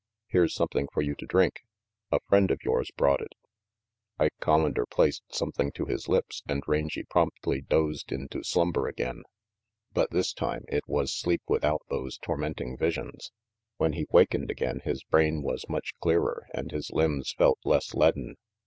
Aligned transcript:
Here's 0.29 0.55
something 0.55 0.87
for 0.91 1.03
you 1.03 1.13
to 1.13 1.27
drink. 1.27 1.57
A 2.11 2.21
friend 2.27 2.49
of 2.49 2.59
vores 2.65 2.89
brought 2.97 3.21
it." 3.21 3.33
Ike 4.17 4.33
(Hollander 4.41 4.87
placed 4.87 5.21
something 5.29 5.71
to 5.73 5.85
his 5.85 6.07
lips, 6.09 6.41
and 6.49 6.63
Rangy 6.65 7.03
promptly 7.03 7.61
dozed 7.61 8.11
into 8.11 8.43
slumber 8.43 8.87
again; 8.87 9.21
but 9.93 10.09
this 10.09 10.33
400 10.33 10.51
RANGY 10.51 10.65
PETE 10.71 10.83
401 10.87 10.87
time 10.89 10.89
it 10.89 10.91
was 10.91 11.15
sleep 11.15 11.41
without 11.47 11.83
those 11.91 12.17
tormenting 12.17 12.75
visions. 12.79 13.31
When 13.77 13.93
he 13.93 14.07
wakened 14.09 14.49
again, 14.49 14.81
his 14.83 15.03
brain 15.03 15.43
was 15.43 15.69
much 15.69 15.91
clearer 15.99 16.47
and 16.51 16.71
his 16.71 16.89
limbs 16.91 17.33
felt 17.37 17.59
less 17.63 17.93
leaden. 17.93 18.37